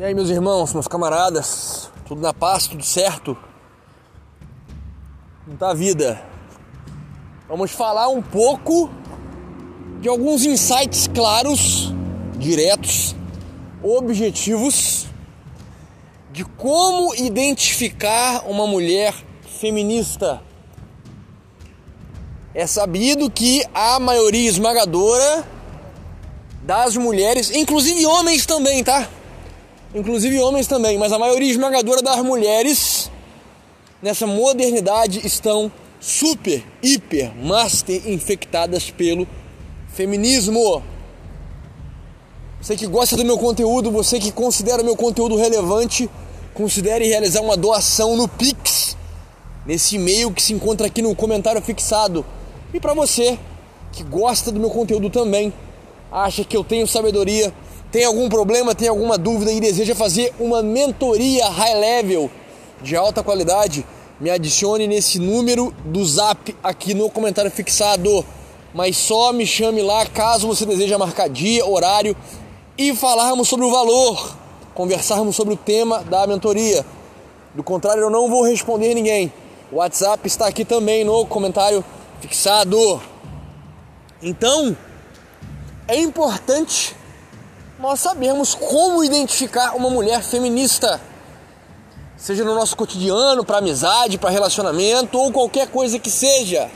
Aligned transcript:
E 0.00 0.02
aí, 0.02 0.14
meus 0.14 0.30
irmãos, 0.30 0.72
meus 0.72 0.88
camaradas, 0.88 1.90
tudo 2.06 2.22
na 2.22 2.32
paz, 2.32 2.66
tudo 2.66 2.82
certo? 2.82 3.36
Não 5.46 5.58
tá 5.58 5.74
vida. 5.74 6.18
Vamos 7.46 7.70
falar 7.70 8.08
um 8.08 8.22
pouco 8.22 8.90
de 10.00 10.08
alguns 10.08 10.46
insights 10.46 11.06
claros, 11.06 11.92
diretos, 12.38 13.14
objetivos 13.82 15.06
de 16.32 16.46
como 16.46 17.14
identificar 17.14 18.48
uma 18.48 18.66
mulher 18.66 19.14
feminista. 19.60 20.42
É 22.54 22.66
sabido 22.66 23.30
que 23.30 23.62
a 23.74 24.00
maioria 24.00 24.48
esmagadora 24.48 25.46
das 26.62 26.96
mulheres, 26.96 27.50
inclusive 27.50 28.06
homens 28.06 28.46
também, 28.46 28.82
tá? 28.82 29.06
Inclusive 29.94 30.38
homens 30.40 30.66
também, 30.66 30.98
mas 30.98 31.12
a 31.12 31.18
maioria 31.18 31.50
esmagadora 31.50 32.02
das 32.02 32.22
mulheres 32.22 33.10
nessa 34.02 34.26
modernidade 34.26 35.26
estão 35.26 35.70
super, 36.00 36.64
hiper, 36.82 37.34
master 37.36 38.08
infectadas 38.08 38.90
pelo 38.90 39.26
feminismo. 39.92 40.82
Você 42.60 42.76
que 42.76 42.86
gosta 42.86 43.16
do 43.16 43.24
meu 43.24 43.38
conteúdo, 43.38 43.90
você 43.90 44.18
que 44.18 44.32
considera 44.32 44.82
meu 44.82 44.96
conteúdo 44.96 45.36
relevante, 45.36 46.08
considere 46.54 47.06
realizar 47.06 47.40
uma 47.40 47.56
doação 47.56 48.16
no 48.16 48.28
Pix, 48.28 48.96
nesse 49.66 49.96
e-mail 49.96 50.32
que 50.32 50.42
se 50.42 50.52
encontra 50.52 50.86
aqui 50.86 51.02
no 51.02 51.14
comentário 51.14 51.60
fixado. 51.62 52.24
E 52.72 52.80
para 52.80 52.94
você 52.94 53.38
que 53.92 54.02
gosta 54.02 54.52
do 54.52 54.60
meu 54.60 54.70
conteúdo 54.70 55.10
também, 55.10 55.52
acha 56.10 56.44
que 56.44 56.56
eu 56.56 56.64
tenho 56.64 56.86
sabedoria 56.86 57.52
tem 57.90 58.04
algum 58.04 58.28
problema, 58.28 58.74
tem 58.74 58.88
alguma 58.88 59.18
dúvida 59.18 59.50
e 59.50 59.60
deseja 59.60 59.94
fazer 59.94 60.32
uma 60.38 60.62
mentoria 60.62 61.48
high 61.48 61.74
level 61.74 62.30
de 62.82 62.96
alta 62.96 63.22
qualidade, 63.22 63.84
me 64.20 64.30
adicione 64.30 64.86
nesse 64.86 65.18
número 65.18 65.74
do 65.84 66.04
zap 66.04 66.54
aqui 66.62 66.94
no 66.94 67.10
comentário 67.10 67.50
fixado. 67.50 68.24
Mas 68.72 68.96
só 68.96 69.32
me 69.32 69.44
chame 69.44 69.82
lá 69.82 70.06
caso 70.06 70.46
você 70.46 70.64
deseja 70.64 70.96
marcar 70.96 71.28
dia, 71.28 71.66
horário 71.66 72.16
e 72.78 72.94
falarmos 72.94 73.48
sobre 73.48 73.66
o 73.66 73.70
valor, 73.70 74.36
conversarmos 74.74 75.34
sobre 75.34 75.54
o 75.54 75.56
tema 75.56 76.04
da 76.04 76.26
mentoria. 76.26 76.86
Do 77.54 77.64
contrário, 77.64 78.02
eu 78.02 78.10
não 78.10 78.30
vou 78.30 78.44
responder 78.44 78.94
ninguém. 78.94 79.32
O 79.72 79.76
WhatsApp 79.76 80.24
está 80.26 80.46
aqui 80.46 80.64
também 80.64 81.02
no 81.02 81.26
comentário 81.26 81.84
fixado. 82.20 83.02
Então, 84.22 84.76
é 85.88 85.98
importante 85.98 86.94
nós 87.80 88.00
sabemos 88.00 88.54
como 88.54 89.02
identificar 89.02 89.74
uma 89.74 89.88
mulher 89.88 90.22
feminista, 90.22 91.00
seja 92.14 92.44
no 92.44 92.54
nosso 92.54 92.76
cotidiano, 92.76 93.42
para 93.42 93.56
amizade, 93.56 94.18
para 94.18 94.28
relacionamento 94.28 95.18
ou 95.18 95.32
qualquer 95.32 95.66
coisa 95.68 95.98
que 95.98 96.10
seja. 96.10 96.70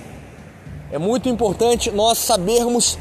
É 0.91 0.98
muito 0.98 1.28
importante 1.28 1.91
nós 1.91 2.16
sabermos 2.16 2.96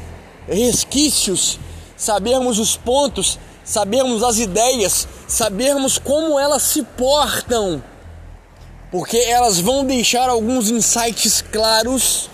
resquícios, 0.46 1.58
sabermos 1.96 2.58
os 2.58 2.76
pontos, 2.76 3.38
sabermos 3.64 4.22
as 4.22 4.38
ideias, 4.38 5.08
sabermos 5.26 5.96
como 5.96 6.38
elas 6.38 6.62
se 6.62 6.82
portam, 6.82 7.82
porque 8.90 9.16
elas 9.16 9.58
vão 9.58 9.82
deixar 9.82 10.28
alguns 10.28 10.68
insights 10.70 11.40
claros, 11.40 12.28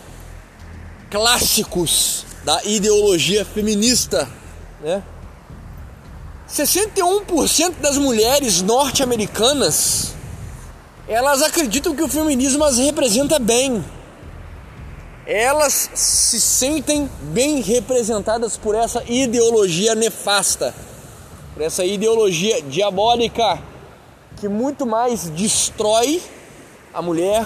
clássicos 1.09 2.27
da 2.45 2.61
ideologia 2.65 3.45
feminista, 3.45 4.29
né? 4.81 5.01
61% 6.53 7.75
das 7.81 7.97
mulheres 7.97 8.63
norte-americanas 8.63 10.11
elas 11.11 11.43
acreditam 11.43 11.93
que 11.97 12.05
o 12.05 12.09
feminismo 12.09 12.63
as 12.63 12.79
representa 12.79 13.37
bem. 13.41 13.85
Elas 15.27 15.91
se 15.93 16.41
sentem 16.41 17.11
bem 17.33 17.61
representadas 17.61 18.57
por 18.57 18.77
essa 18.77 19.03
ideologia 19.09 19.97
nefasta, 19.97 20.73
por 21.53 21.65
essa 21.65 21.85
ideologia 21.85 22.63
diabólica 22.63 23.59
que 24.37 24.49
muito 24.49 24.87
mais 24.87 25.29
destrói 25.31 26.23
a 26.95 27.03
mulher, 27.03 27.45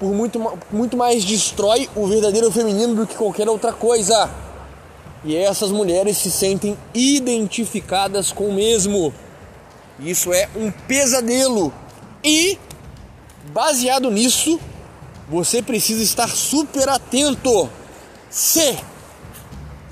por 0.00 0.10
muito, 0.10 0.40
muito 0.70 0.96
mais 0.96 1.22
destrói 1.22 1.90
o 1.94 2.06
verdadeiro 2.06 2.50
feminino 2.50 2.94
do 2.94 3.06
que 3.06 3.14
qualquer 3.14 3.46
outra 3.46 3.74
coisa. 3.74 4.30
E 5.24 5.36
essas 5.36 5.70
mulheres 5.70 6.18
se 6.18 6.30
sentem 6.30 6.76
identificadas 6.92 8.32
com 8.32 8.48
o 8.48 8.54
mesmo. 8.54 9.14
Isso 10.00 10.32
é 10.32 10.48
um 10.56 10.70
pesadelo. 10.70 11.72
E, 12.24 12.58
baseado 13.52 14.10
nisso, 14.10 14.58
você 15.28 15.62
precisa 15.62 16.02
estar 16.02 16.28
super 16.28 16.88
atento. 16.88 17.70
Se 18.28 18.76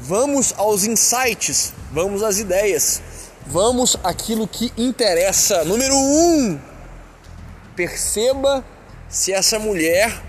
vamos 0.01 0.53
aos 0.57 0.85
insights, 0.85 1.73
vamos 1.93 2.23
às 2.23 2.39
ideias, 2.39 3.01
vamos 3.47 3.97
aquilo 4.03 4.49
que 4.49 4.73
interessa. 4.77 5.65
Número 5.65 5.95
um, 5.95 6.59
perceba 7.77 8.65
se 9.09 9.33
essa 9.33 9.59
mulher 9.59 10.21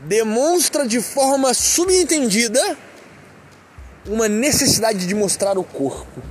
demonstra 0.00 0.86
de 0.86 1.02
forma 1.02 1.52
subentendida 1.52 2.78
uma 4.08 4.28
necessidade 4.28 5.06
de 5.06 5.14
mostrar 5.14 5.58
o 5.58 5.64
corpo. 5.64 6.22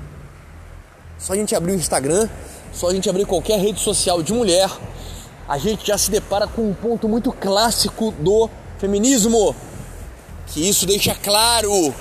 Só 1.17 1.33
a 1.33 1.35
gente 1.35 1.55
abrir 1.55 1.73
o 1.73 1.75
Instagram, 1.75 2.29
só 2.73 2.89
a 2.89 2.93
gente 2.93 3.09
abrir 3.09 3.25
qualquer 3.25 3.59
rede 3.59 3.79
social 3.79 4.21
de 4.21 4.33
mulher, 4.33 4.69
a 5.47 5.57
gente 5.57 5.87
já 5.87 5.97
se 5.97 6.11
depara 6.11 6.47
com 6.47 6.69
um 6.69 6.73
ponto 6.73 7.07
muito 7.07 7.31
clássico 7.31 8.11
do 8.19 8.49
feminismo, 8.77 9.55
que 10.47 10.67
isso 10.67 10.85
deixa 10.85 11.15
claro 11.15 11.93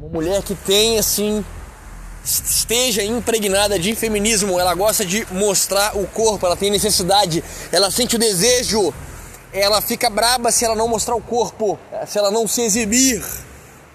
uma 0.00 0.08
mulher 0.08 0.42
que 0.42 0.54
tem 0.54 0.98
assim 0.98 1.44
esteja 2.24 3.04
impregnada 3.04 3.78
de 3.78 3.94
feminismo, 3.94 4.58
ela 4.58 4.74
gosta 4.74 5.04
de 5.04 5.24
mostrar 5.32 5.96
o 5.96 6.06
corpo, 6.08 6.44
ela 6.44 6.56
tem 6.56 6.70
necessidade, 6.70 7.42
ela 7.70 7.88
sente 7.88 8.16
o 8.16 8.18
desejo, 8.18 8.92
ela 9.52 9.80
fica 9.80 10.10
braba 10.10 10.50
se 10.50 10.64
ela 10.64 10.74
não 10.74 10.88
mostrar 10.88 11.14
o 11.14 11.22
corpo, 11.22 11.78
se 12.06 12.18
ela 12.18 12.30
não 12.30 12.48
se 12.48 12.62
exibir, 12.62 13.24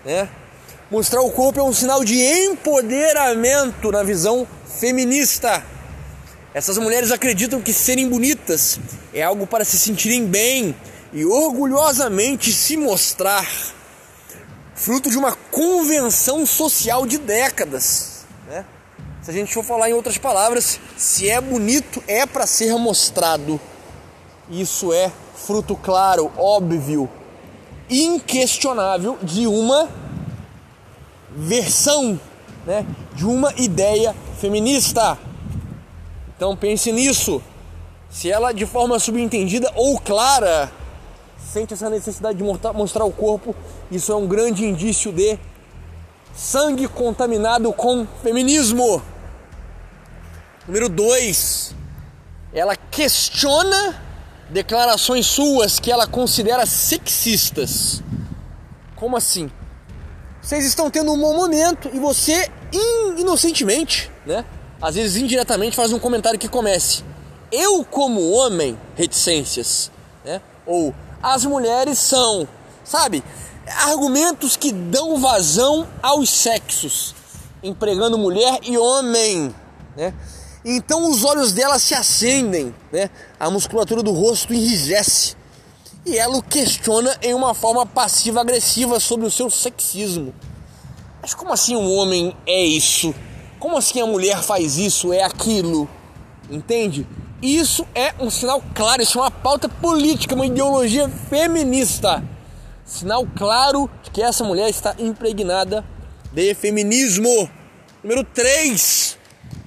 né? 0.06 0.30
Mostrar 0.92 1.22
o 1.22 1.32
corpo 1.32 1.58
é 1.58 1.64
um 1.64 1.72
sinal 1.72 2.04
de 2.04 2.22
empoderamento 2.22 3.90
na 3.94 4.04
visão 4.04 4.46
feminista. 4.78 5.64
Essas 6.54 6.78
mulheres 6.78 7.12
acreditam 7.12 7.62
que 7.62 7.72
serem 7.72 8.10
bonitas 8.10 8.78
é 9.14 9.24
algo 9.24 9.48
para 9.48 9.64
se 9.64 9.80
sentirem 9.80 10.26
bem 10.26 10.76
e 11.14 11.24
orgulhosamente 11.24 12.52
se 12.52 12.76
mostrar, 12.76 13.50
fruto 14.76 15.10
de 15.10 15.18
uma 15.18 15.32
convenção 15.32 16.46
social 16.46 17.06
de 17.06 17.18
décadas. 17.18 18.26
Né? 18.50 18.66
Se 19.22 19.32
a 19.32 19.34
gente 19.34 19.54
for 19.54 19.64
falar 19.64 19.90
em 19.90 19.94
outras 19.94 20.18
palavras, 20.18 20.78
se 20.98 21.30
é 21.30 21.40
bonito 21.40 22.04
é 22.06 22.26
para 22.26 22.46
ser 22.46 22.76
mostrado. 22.76 23.62
Isso 24.50 24.92
é 24.92 25.10
fruto 25.38 25.74
claro, 25.74 26.30
óbvio, 26.36 27.10
inquestionável 27.90 29.18
de 29.24 29.48
uma 29.48 30.01
versão 31.36 32.20
né, 32.66 32.86
de 33.14 33.26
uma 33.26 33.54
ideia 33.58 34.16
feminista. 34.40 35.18
Então 36.36 36.56
pense 36.56 36.92
nisso. 36.92 37.42
Se 38.10 38.30
ela 38.30 38.52
de 38.52 38.66
forma 38.66 39.00
subentendida 39.00 39.72
ou 39.76 40.00
clara 40.00 40.72
sente 41.52 41.74
essa 41.74 41.90
necessidade 41.90 42.38
de 42.38 42.44
mostrar 42.44 43.04
o 43.04 43.12
corpo, 43.12 43.56
isso 43.90 44.12
é 44.12 44.16
um 44.16 44.28
grande 44.28 44.66
indício 44.66 45.12
de 45.12 45.38
sangue 46.34 46.88
contaminado 46.88 47.72
com 47.74 48.08
feminismo. 48.22 49.02
Número 50.68 50.88
2. 50.88 51.76
Ela 52.54 52.76
questiona 52.76 54.02
declarações 54.50 55.26
suas 55.26 55.80
que 55.80 55.92
ela 55.92 56.08
considera 56.08 56.66
sexistas. 56.66 58.02
Como 58.96 59.18
assim? 59.18 59.50
Vocês 60.42 60.66
estão 60.66 60.90
tendo 60.90 61.14
um 61.14 61.20
bom 61.20 61.36
momento 61.36 61.90
e 61.94 62.00
você 62.00 62.50
inocentemente, 63.18 64.10
né? 64.26 64.44
Às 64.82 64.96
vezes 64.96 65.22
indiretamente 65.22 65.76
faz 65.76 65.94
um 65.94 66.00
comentário 66.00 66.40
que 66.40 66.48
comece: 66.48 67.04
"Eu 67.52 67.86
como 67.86 68.32
homem, 68.32 68.78
reticências", 68.96 69.92
né? 70.26 70.42
Ou 70.66 70.94
as 71.22 71.46
mulheres 71.46 72.00
são, 72.00 72.48
sabe? 72.84 73.24
Argumentos 73.88 74.58
que 74.58 74.72
dão 74.72 75.18
vazão 75.20 75.88
aos 76.02 76.30
sexos, 76.30 77.14
empregando 77.62 78.18
mulher 78.18 78.60
e 78.64 78.78
homem, 78.78 79.54
né? 79.96 80.14
Então 80.66 81.10
os 81.10 81.24
olhos 81.24 81.54
dela 81.54 81.78
se 81.78 81.94
acendem, 81.94 82.74
né? 82.92 83.10
A 83.40 83.50
musculatura 83.50 84.02
do 84.02 84.12
rosto 84.12 84.54
enrijece 84.54 85.36
e 86.06 86.18
ela 86.18 86.38
o 86.38 86.42
questiona 86.44 87.16
em 87.22 87.34
uma 87.34 87.54
forma 87.54 87.86
passiva-agressiva 87.86 89.00
sobre 89.00 89.28
o 89.28 89.32
seu 89.32 89.50
sexismo. 89.50 90.34
Mas 91.22 91.34
como 91.34 91.54
assim 91.54 91.76
um 91.76 91.92
homem 91.94 92.36
é 92.48 92.64
isso? 92.64 93.14
Como 93.60 93.78
assim 93.78 94.02
a 94.02 94.08
mulher 94.08 94.42
faz 94.42 94.78
isso, 94.78 95.14
é 95.14 95.24
aquilo? 95.24 95.88
Entende? 96.50 97.08
Isso 97.42 97.86
é 97.94 98.14
um 98.20 98.30
sinal 98.30 98.62
claro, 98.74 99.02
isso 99.02 99.20
é 99.20 99.22
uma 99.22 99.32
pauta 99.32 99.70
política, 99.70 100.36
uma 100.36 100.46
ideologia 100.46 101.08
feminista. 101.30 102.24
Sinal 102.84 103.28
claro 103.36 103.90
de 104.04 104.12
que 104.12 104.22
essa 104.22 104.44
mulher 104.44 104.70
está 104.70 104.96
impregnada 104.98 105.86
de 106.34 106.54
feminismo. 106.56 107.50
Número 108.04 108.24
3. 108.24 109.18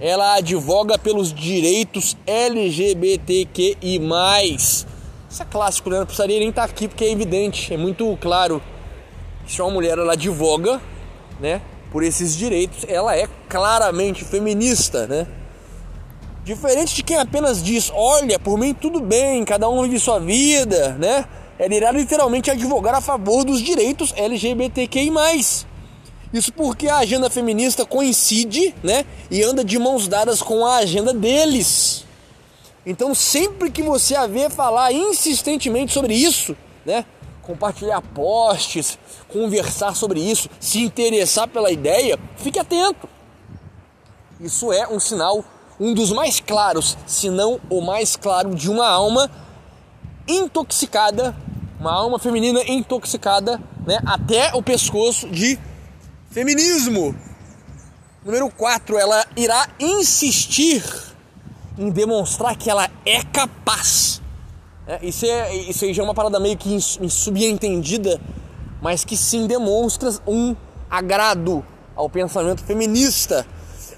Ela 0.01 0.35
advoga 0.35 0.99
pelos 0.99 1.33
direitos 1.33 2.17
LGBTQI. 2.27 3.99
Isso 5.35 5.43
é 5.43 5.47
clássico, 5.47 5.91
né? 5.91 5.99
Não 5.99 6.07
precisaria 6.07 6.39
nem 6.39 6.51
estar 6.51 6.63
aqui 6.63 6.87
porque 6.87 7.05
é 7.05 7.11
evidente, 7.11 7.75
é 7.75 7.77
muito 7.77 8.17
claro. 8.21 8.63
Se 9.49 9.61
é 9.61 9.65
uma 9.65 9.73
mulher, 9.73 9.99
ela 9.99 10.13
advoga, 10.13 10.81
né? 11.41 11.61
Por 11.91 12.05
esses 12.05 12.37
direitos, 12.37 12.85
ela 12.87 13.17
é 13.17 13.29
claramente 13.49 14.25
feminista, 14.25 15.09
né? 15.09 15.27
Diferente 16.45 16.95
de 16.95 17.03
quem 17.03 17.17
apenas 17.17 17.61
diz, 17.61 17.91
olha, 17.93 18.39
por 18.39 18.57
mim 18.57 18.73
tudo 18.73 19.01
bem, 19.01 19.45
cada 19.45 19.69
um 19.69 19.83
vive 19.83 19.99
sua 19.99 20.21
vida, 20.21 20.91
né? 21.01 21.25
Ela 21.59 21.75
irá 21.75 21.91
literalmente 21.91 22.49
advogar 22.49 22.95
a 22.95 23.01
favor 23.01 23.43
dos 23.43 23.61
direitos 23.61 24.15
LGBTQI+. 24.17 25.11
Isso 26.33 26.53
porque 26.53 26.87
a 26.87 26.99
agenda 26.99 27.29
feminista 27.29 27.85
coincide, 27.85 28.73
né? 28.85 29.05
E 29.29 29.43
anda 29.43 29.65
de 29.65 29.81
mãos 29.81 30.07
dadas 30.07 30.41
com 30.41 30.65
a 30.65 30.77
agenda 30.77 31.13
deles. 31.13 32.04
Então, 32.87 33.15
sempre 33.15 33.71
que 33.71 33.83
você 33.83 34.15
a 34.15 34.27
vê 34.27 34.51
falar 34.51 34.93
insistentemente 34.93 35.93
sobre 35.93 36.15
isso, 36.15 36.57
né? 36.85 37.05
Compartilhar 37.43 38.01
posts, 38.01 38.99
conversar 39.29 39.95
sobre 39.95 40.21
isso, 40.21 40.49
se 40.61 40.81
interessar 40.81 41.49
pela 41.49 41.71
ideia, 41.71 42.19
fique 42.37 42.59
atento. 42.59 43.09
Isso 44.41 44.73
é 44.73 44.87
um 44.89 45.01
sinal, 45.01 45.45
um 45.81 45.95
dos 45.95 46.11
mais 46.13 46.41
claros, 46.41 46.97
se 47.07 47.31
não 47.31 47.61
o 47.71 47.81
mais 47.81 48.17
claro, 48.17 48.55
de 48.55 48.71
uma 48.71 48.87
alma 48.87 49.31
intoxicada, 50.29 51.35
uma 51.81 51.93
alma 51.93 52.19
feminina 52.19 52.63
intoxicada, 52.67 53.61
né? 53.87 53.99
Até 54.07 54.55
o 54.55 54.63
pescoço 54.63 55.29
de 55.29 55.59
Feminismo. 56.31 57.15
Número 58.25 58.51
4, 58.51 58.99
ela 58.99 59.25
irá 59.37 59.69
insistir 59.79 60.83
em 61.79 61.91
demonstrar 61.91 62.57
que 62.57 62.71
ela 62.71 62.91
é 63.05 63.23
capaz. 63.23 64.21
É, 64.87 64.99
isso, 65.03 65.25
é, 65.25 65.55
isso 65.55 65.85
aí 65.85 65.95
já 65.95 66.03
é 66.03 66.05
uma 66.05 66.15
parada 66.15 66.39
meio 66.39 66.57
que 66.57 66.81
subentendida, 66.81 68.21
mas 68.83 69.05
que 69.05 69.17
sim 69.17 69.47
demonstra 69.47 70.11
um 70.27 70.55
agrado 70.91 71.65
ao 71.97 72.09
pensamento 72.09 72.63
feminista. 72.63 73.47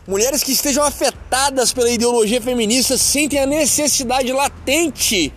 Mulheres 0.06 0.44
que 0.44 0.52
estejam 0.52 0.84
afetadas 0.84 1.72
pela 1.72 1.90
ideologia 1.90 2.40
feminista 2.40 2.96
sentem 2.96 3.40
a 3.40 3.46
necessidade 3.46 4.32
latente 4.32 5.32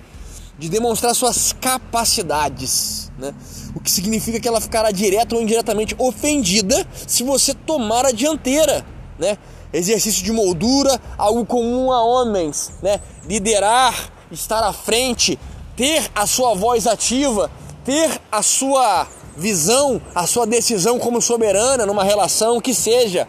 de 0.59 0.69
demonstrar 0.69 1.15
suas 1.15 1.53
capacidades, 1.53 3.11
né? 3.17 3.33
o 3.73 3.79
que 3.79 3.89
significa 3.89 4.39
que 4.39 4.47
ela 4.47 4.61
ficará 4.61 4.91
direta 4.91 5.35
ou 5.35 5.41
indiretamente 5.41 5.95
ofendida 5.97 6.85
se 7.07 7.23
você 7.23 7.53
tomar 7.53 8.05
a 8.05 8.11
dianteira, 8.11 8.85
né? 9.17 9.37
Exercício 9.71 10.23
de 10.23 10.31
moldura, 10.31 10.99
algo 11.17 11.45
comum 11.45 11.91
a 11.91 12.03
homens, 12.03 12.71
né? 12.81 12.99
Liderar, 13.27 14.11
estar 14.31 14.63
à 14.63 14.73
frente, 14.73 15.37
ter 15.75 16.09
a 16.15 16.25
sua 16.25 16.55
voz 16.55 16.87
ativa, 16.87 17.51
ter 17.85 18.19
a 18.31 18.41
sua 18.41 19.07
visão, 19.37 20.01
a 20.13 20.27
sua 20.27 20.45
decisão 20.45 20.99
como 20.99 21.21
soberana 21.21 21.85
numa 21.85 22.03
relação 22.03 22.59
que 22.59 22.73
seja. 22.73 23.27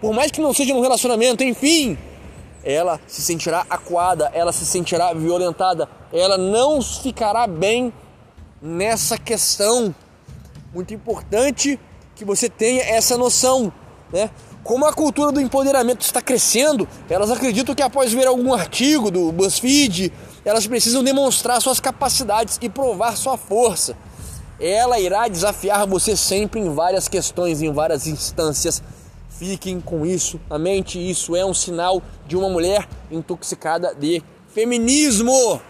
Por 0.00 0.12
mais 0.12 0.30
que 0.30 0.40
não 0.40 0.54
seja 0.54 0.72
num 0.72 0.80
relacionamento, 0.80 1.42
enfim, 1.42 1.98
ela 2.62 3.00
se 3.06 3.20
sentirá 3.20 3.66
acuada, 3.68 4.30
ela 4.32 4.52
se 4.52 4.64
sentirá 4.64 5.12
violentada, 5.12 5.88
ela 6.12 6.38
não 6.38 6.80
ficará 6.80 7.46
bem 7.46 7.92
nessa 8.60 9.18
questão. 9.18 9.94
Muito 10.72 10.94
importante 10.94 11.78
que 12.16 12.24
você 12.24 12.48
tenha 12.48 12.82
essa 12.82 13.18
noção, 13.18 13.72
né? 14.12 14.30
Como 14.64 14.86
a 14.86 14.94
cultura 14.94 15.30
do 15.30 15.42
empoderamento 15.42 16.00
está 16.00 16.22
crescendo, 16.22 16.88
elas 17.10 17.30
acreditam 17.30 17.74
que 17.74 17.82
após 17.82 18.14
ver 18.14 18.26
algum 18.26 18.54
artigo 18.54 19.10
do 19.10 19.30
BuzzFeed, 19.30 20.10
elas 20.42 20.66
precisam 20.66 21.04
demonstrar 21.04 21.60
suas 21.60 21.78
capacidades 21.78 22.58
e 22.62 22.70
provar 22.70 23.14
sua 23.14 23.36
força. 23.36 23.94
Ela 24.58 24.98
irá 24.98 25.28
desafiar 25.28 25.86
você 25.86 26.16
sempre 26.16 26.60
em 26.60 26.72
várias 26.72 27.08
questões, 27.08 27.60
em 27.60 27.70
várias 27.70 28.06
instâncias. 28.06 28.82
Fiquem 29.28 29.82
com 29.82 30.06
isso 30.06 30.40
na 30.48 30.58
mente, 30.58 30.98
isso 30.98 31.36
é 31.36 31.44
um 31.44 31.52
sinal 31.52 32.02
de 32.26 32.34
uma 32.34 32.48
mulher 32.48 32.88
intoxicada 33.10 33.94
de 33.94 34.22
feminismo. 34.54 35.60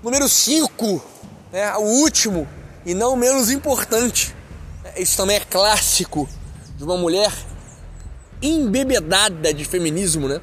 Número 0.00 0.28
5, 0.28 1.02
né, 1.52 1.74
o 1.78 1.82
último 2.02 2.46
e 2.86 2.94
não 2.94 3.16
menos 3.16 3.50
importante. 3.50 4.36
Isso 4.96 5.16
também 5.16 5.36
é 5.36 5.40
clássico 5.40 6.28
de 6.80 6.84
uma 6.84 6.96
mulher 6.96 7.30
embebedada 8.40 9.52
de 9.52 9.66
feminismo, 9.66 10.26
né? 10.26 10.40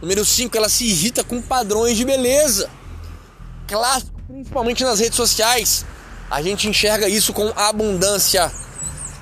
Número 0.00 0.24
5, 0.24 0.56
ela 0.56 0.70
se 0.70 0.86
irrita 0.86 1.22
com 1.22 1.42
padrões 1.42 1.98
de 1.98 2.06
beleza. 2.06 2.70
Clássico, 3.68 4.18
principalmente 4.26 4.82
nas 4.82 4.98
redes 4.98 5.16
sociais. 5.16 5.84
A 6.30 6.40
gente 6.40 6.66
enxerga 6.66 7.06
isso 7.06 7.34
com 7.34 7.52
abundância. 7.54 8.50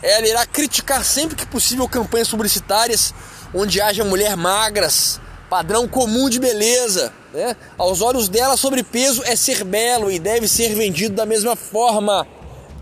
Ela 0.00 0.28
irá 0.28 0.46
criticar 0.46 1.04
sempre 1.04 1.34
que 1.34 1.44
possível 1.44 1.88
campanhas 1.88 2.28
publicitárias 2.28 3.12
onde 3.52 3.80
haja 3.80 4.04
mulher 4.04 4.36
magras, 4.36 5.20
padrão 5.50 5.88
comum 5.88 6.30
de 6.30 6.38
beleza. 6.38 7.12
Né? 7.34 7.56
Aos 7.76 8.00
olhos 8.00 8.28
dela, 8.28 8.56
sobrepeso 8.56 9.20
é 9.24 9.34
ser 9.34 9.64
belo 9.64 10.12
e 10.12 10.20
deve 10.20 10.46
ser 10.46 10.76
vendido 10.76 11.16
da 11.16 11.26
mesma 11.26 11.56
forma. 11.56 12.24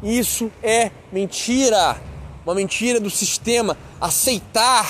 Isso 0.02 0.52
é 0.62 0.90
mentira, 1.10 1.98
uma 2.50 2.56
mentira 2.56 2.98
do 2.98 3.08
sistema. 3.08 3.76
Aceitar 4.00 4.86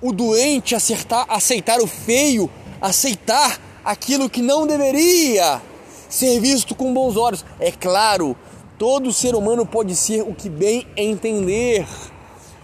o 0.00 0.12
doente, 0.12 0.74
acertar, 0.74 1.26
aceitar 1.28 1.80
o 1.80 1.86
feio, 1.86 2.50
aceitar 2.80 3.60
aquilo 3.84 4.28
que 4.28 4.42
não 4.42 4.66
deveria 4.66 5.60
ser 6.08 6.40
visto 6.40 6.74
com 6.74 6.92
bons 6.92 7.16
olhos. 7.16 7.44
É 7.60 7.70
claro, 7.70 8.36
todo 8.78 9.12
ser 9.12 9.34
humano 9.34 9.66
pode 9.66 9.94
ser 9.94 10.22
o 10.22 10.34
que 10.34 10.48
bem 10.48 10.86
entender, 10.96 11.86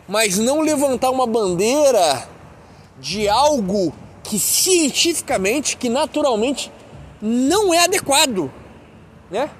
mas 0.08 0.38
não 0.38 0.60
levantar 0.60 1.10
uma 1.10 1.26
bandeira 1.26 2.28
de 2.98 3.28
algo 3.28 3.92
que 4.22 4.38
cientificamente, 4.38 5.76
que 5.76 5.88
naturalmente 5.88 6.72
não 7.20 7.74
é 7.74 7.84
adequado, 7.84 8.50
né? 9.30 9.50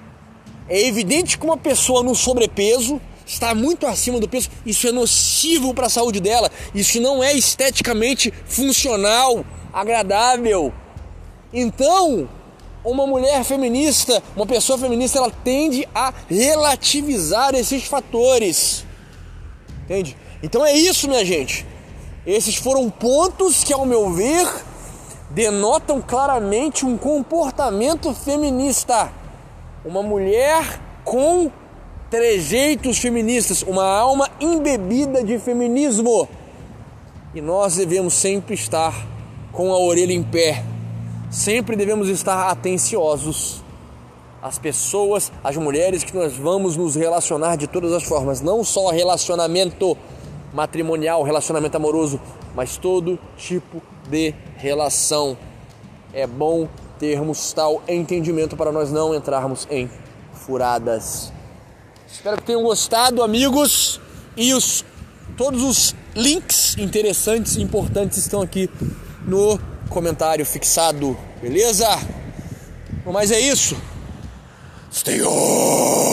É 0.69 0.81
evidente 0.87 1.37
que 1.37 1.45
uma 1.45 1.57
pessoa 1.57 2.03
no 2.03 2.15
sobrepeso 2.15 3.01
está 3.33 3.55
muito 3.55 3.87
acima 3.87 4.21
do 4.21 4.29
peso, 4.29 4.51
isso 4.65 4.87
é 4.87 4.93
nocivo 4.93 5.73
para 5.73 5.87
a 5.87 5.91
saúde 5.91 6.21
dela, 6.21 6.51
isso 6.75 7.01
não 7.01 7.25
é 7.25 7.33
esteticamente 7.33 8.33
funcional, 8.45 9.45
agradável. 9.73 10.73
Então, 11.53 12.29
uma 12.85 13.07
mulher 13.07 13.43
feminista, 13.43 14.23
uma 14.37 14.47
pessoa 14.47 14.79
feminista, 14.79 15.19
ela 15.19 15.31
tende 15.43 15.89
a 15.95 16.13
relativizar 16.29 17.55
esses 17.55 17.85
fatores. 17.85 18.85
Entende? 19.85 20.17
Então 20.43 20.65
é 20.65 20.75
isso, 20.75 21.09
minha 21.09 21.25
gente. 21.25 21.67
Esses 22.27 22.57
foram 22.57 22.91
pontos 22.91 23.65
que, 23.65 23.73
ao 23.73 23.87
meu 23.87 24.13
ver, 24.13 24.47
denotam 25.31 26.03
claramente 26.03 26.85
um 26.85 26.99
comportamento 26.99 28.13
feminista. 28.13 29.11
Uma 29.85 30.03
mulher 30.03 30.81
com 31.03 31.51
trejeitos 32.13 32.99
feministas, 32.99 33.63
uma 33.63 33.87
alma 33.87 34.29
embebida 34.39 35.25
de 35.25 35.39
feminismo. 35.39 36.29
E 37.35 37.41
nós 37.41 37.77
devemos 37.77 38.13
sempre 38.13 38.55
estar 38.55 38.95
com 39.51 39.73
a 39.73 39.79
orelha 39.79 40.13
em 40.13 40.23
pé, 40.23 40.63
sempre 41.31 41.75
devemos 41.75 42.11
estar 42.11 42.51
atenciosos 42.51 43.63
às 44.43 44.59
pessoas, 44.59 45.33
às 45.43 45.57
mulheres 45.57 46.05
que 46.05 46.15
nós 46.15 46.35
vamos 46.35 46.77
nos 46.77 46.97
relacionar 46.97 47.57
de 47.57 47.67
todas 47.67 47.95
as 47.95 48.03
formas, 48.03 48.43
não 48.43 48.63
só 48.63 48.91
relacionamento 48.91 49.97
matrimonial, 50.53 51.23
relacionamento 51.23 51.79
amoroso, 51.79 52.21
mas 52.55 52.77
todo 52.77 53.19
tipo 53.39 53.81
de 54.11 54.35
relação. 54.59 55.35
É 56.13 56.27
bom 56.27 56.69
termos 56.99 57.55
tal 57.55 57.83
entendimento 57.89 58.55
para 58.55 58.71
nós 58.71 58.93
não 58.93 59.15
entrarmos 59.15 59.67
em 59.71 59.91
furadas. 60.35 61.33
Espero 62.13 62.37
que 62.37 62.45
tenham 62.45 62.63
gostado, 62.63 63.23
amigos, 63.23 63.99
e 64.37 64.53
os 64.53 64.85
todos 65.35 65.63
os 65.63 65.95
links 66.15 66.77
interessantes 66.77 67.57
e 67.57 67.63
importantes 67.63 68.19
estão 68.19 68.43
aqui 68.43 68.69
no 69.27 69.59
comentário 69.89 70.45
fixado, 70.45 71.17
beleza? 71.41 71.89
Mas 73.07 73.31
é 73.31 73.41
isso. 73.41 73.77
Stay 74.93 75.23
on! 75.23 76.12